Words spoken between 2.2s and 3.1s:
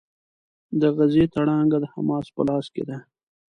په لاس کې ده.